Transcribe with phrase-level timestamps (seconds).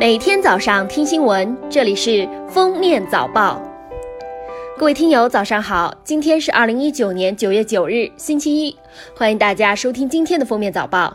[0.00, 3.60] 每天早上听新闻，这里是封面早报。
[4.78, 5.94] 各位听友，早上好！
[6.02, 8.74] 今天是二零一九年九月九日，星期一，
[9.14, 11.14] 欢迎大家收听今天的封面早报。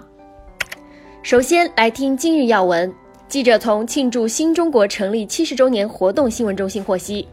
[1.23, 2.93] 首先来听今日要闻。
[3.27, 7.27] 记者从庆祝新中国成立七十周年活动新闻中心获悉。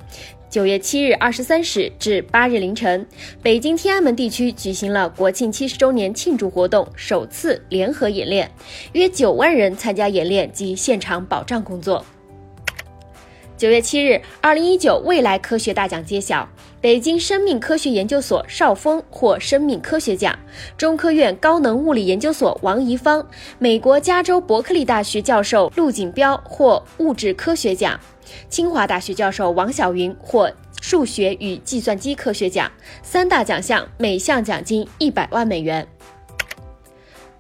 [0.53, 3.07] 九月七日二十三时至八日凌晨，
[3.43, 8.51] 北京天安门地区举行了国庆七十周年庆祝活动首次联合演练，
[8.93, 12.05] 约九万人参加演练及现场保障工作。
[13.63, 16.49] 九月七日，二零一九未来科学大奖揭晓，
[16.81, 20.37] 北京生命科学研究所邵峰获生命科学奖，
[20.77, 23.25] 中科院高能物理研究所王怡芳，
[23.61, 28.01] 美国加州伯克利大学教授陆锦标获物质科学奖。
[28.49, 32.69] 清华大学教授王晓云获数学与计算机科学奖，
[33.05, 35.87] 三大奖项每项奖金一百万美元。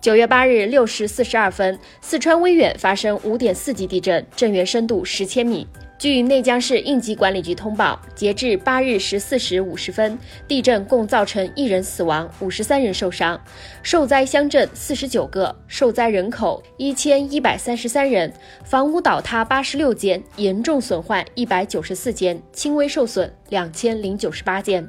[0.00, 5.66] 九月八日六时四十二分，四川威远发生五点四级地震，震源深度十千米。
[6.02, 13.40] 据内江市应急管理局通报，截至八日十四时五十分，地震共造成一人死亡，五十三人受伤，
[13.84, 18.32] 受灾乡镇四十九个，受灾人口一千一百三十三人，
[18.64, 24.84] 房屋倒塌八十六间，严重损坏一百九十四间，轻微受损两千零九十八间。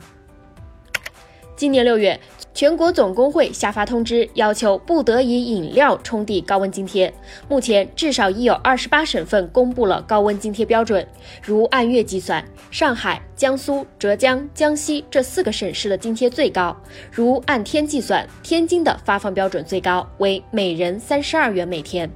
[1.56, 2.19] 今年六月。
[2.54, 7.12] 全国总工会下发通知，要求不得以饮料冲抵高温津贴。
[7.50, 11.06] 目前，至少已有二十八省份公布了高温津贴标准。
[11.42, 16.76] 如按月计算，上海、江苏、浙江、江西这四个省市的津贴最高；
[17.12, 22.08] 如按天计算，天津的发放标准最高，为每人三十二元每天。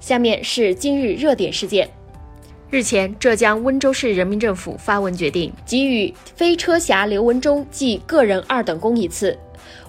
[0.00, 1.86] 下面是今日热点事件。
[2.68, 9.38] 日前，浙江温州市人民政府发文决定，给予飞车侠刘文忠记个人二等功一次。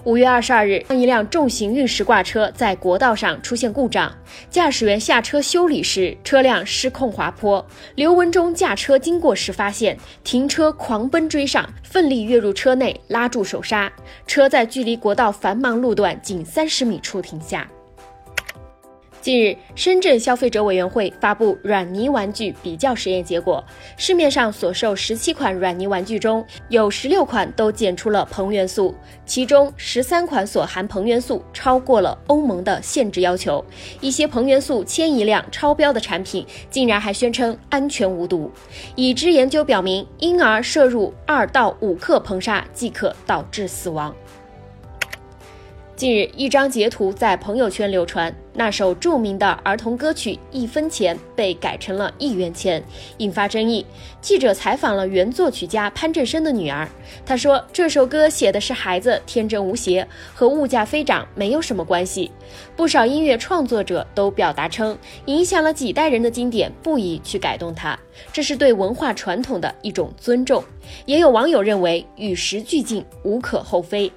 [0.04, 4.16] 五月二十二日，当一辆重型运石挂车在国道上出现故障，
[4.48, 7.66] 驾驶员下车修理时，车辆失控滑坡。
[7.96, 13.92] 刘文忠驾车经过时发现，停车狂奔追上，奋力跃入车内，拉住手刹，
[14.24, 17.68] 车在距离国道繁忙路段仅三十米处停下。
[19.28, 23.62] 近日，深圳消费者委员会发布软泥玩具比较实验结果，
[23.98, 28.94] 市面上所售十七款软泥玩具中有十六款都检出了硼元素，
[29.26, 33.62] 其中十三款所含硼元素超过了欧盟的限制要求，
[34.00, 38.50] 一些硼元素迁移量超标的产品竟然还宣称安全无毒。
[38.94, 44.16] 已知研究表明，婴儿摄入二到五克硼砂即可导致死亡。
[45.98, 52.80] 近日，一张截图在朋友圈流传，那首著名的儿童歌曲《一分钱》被改成了一元钱，
[53.16, 53.84] 引发争议。
[54.20, 56.88] 记者采访了原作曲家潘振声的女儿，
[57.26, 62.30] 她说这首歌写的是孩子天真无邪，和物价飞涨没有什么关系。
[62.76, 67.98] 不少音乐创作者都表达称，影响了几代人的经典不宜去改动它，
[68.32, 70.62] 这是对文化传统的一种尊重。
[71.06, 74.12] 也有网友认为与时俱进，无可厚非。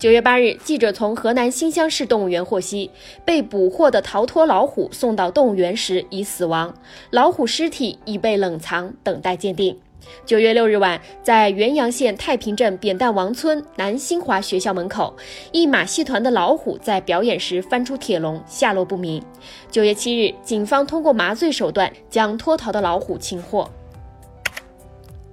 [0.00, 2.90] 九月八日，记者从河南新乡市动物园获悉，
[3.22, 6.74] 被捕获的逃脱老虎送到动物园时已死亡，
[7.10, 9.78] 老虎尸体已被冷藏，等待鉴定。
[10.24, 15.14] 九月六日晚，在原阳县太平镇扁担王村南新华学校门口，
[15.52, 19.22] 一马戏团的老虎在表演时翻出铁笼，下落不明。
[19.70, 23.70] 九月七日，警方通过麻醉手段将脱逃的老虎擒获。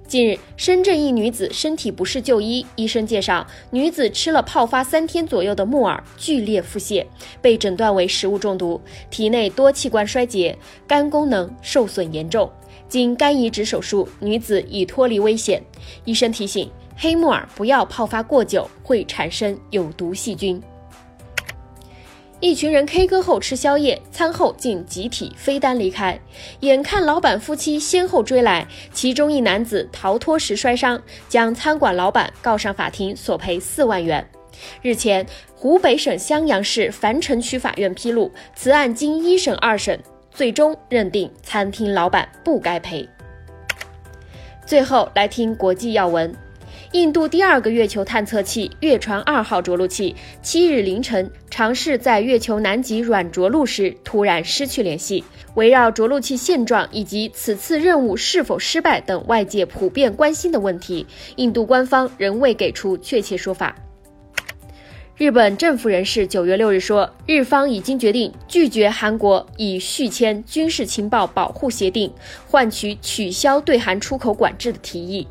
[0.08, 7.04] 近日，深圳一女子身体不适就医，医生介绍，女子吃了泡发三天左右的木耳，剧烈腹泻，
[7.42, 8.80] 被诊断为食物中毒，
[9.10, 12.50] 体内多器官衰竭，肝功能受损严重，
[12.88, 15.62] 经肝移植手术，女子已脱离危险。
[16.06, 20.58] 医生提醒，黑木耳不要泡发过久，会产生有毒细菌。
[22.40, 26.16] 一群人 K 歌后吃宵夜，餐后竟集体飞单离开。
[26.60, 34.24] 眼看老板夫妻先后追来，其中一男子逃脱时摔伤，将餐馆老板告上法庭，索赔四万元。
[34.82, 35.26] 日前，
[35.56, 40.00] 湖北省襄阳市樊城区法院披露，此案经一审、二审，
[40.30, 43.08] 最终认定餐厅老板不该赔。
[44.64, 46.32] 最后来听国际要闻。
[46.92, 55.22] 印度第二个月球探测器“月船二号”着陆器七日凌晨尝试在月球南极软着陆时，突然失去联系。
[55.54, 61.06] 围绕着陆器现状以及此次任务是否失败等外界普遍关心的问题，
[61.36, 63.76] 印度官方仍未给出确切说法。
[65.18, 72.10] 日本政府人士九月六日说，日方已经决定拒绝韩国以续签军事情报保护协定
[72.46, 75.28] 换取取消对韩出口管制的提议。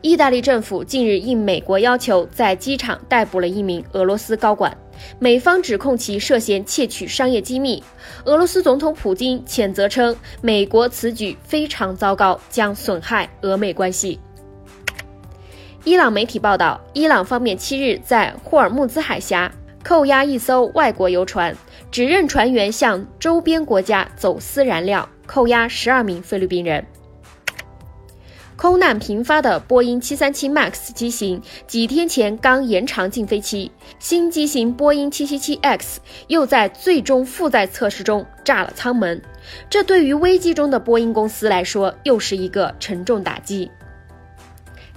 [0.00, 4.76] 意大利政府近日应美国要求，在机场逮捕了一名俄罗斯高管。
[5.18, 7.82] 美方指控其涉嫌窃取商业机密。
[8.24, 14.20] 俄罗斯总统普京谴责称，美国此举非常糟糕，将损害俄美关系。
[15.82, 19.50] 伊朗媒体报道，伊朗方面七日在霍尔木兹海峡
[19.82, 21.56] 扣押一艘外国游船，
[21.90, 26.84] 指认船员向周边国家走私燃料，扣押十二名菲律宾人。
[28.58, 33.70] 空难频发的波音737 MAX 机型几天前刚延长禁飞期，
[34.00, 39.22] 新机型波音 777X 又在最终负载测试中炸了舱门，
[39.70, 43.70] 这对于危机中的波音公司来说又是一个沉重打击。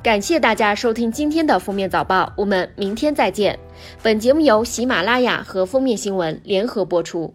[0.01, 3.59] 感谢大家收听今天的封面早报，我们明天再见。
[4.01, 7.31] 本节目由喜马拉雅和封面新闻联合播出。